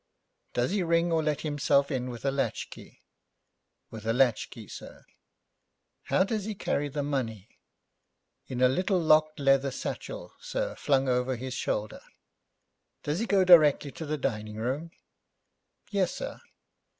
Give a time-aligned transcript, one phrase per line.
[0.53, 3.03] 'Does he ring, or let himself in with a latchkey?'
[3.91, 5.05] 'With a latchkey, sir.'
[6.05, 7.59] 'How does he carry the money?'
[8.47, 12.01] 'In a little locked leather satchel, sir, flung over his shoulder.'
[13.03, 14.89] 'Does he go direct to the dining room?'
[15.91, 16.41] 'Yes, sir.'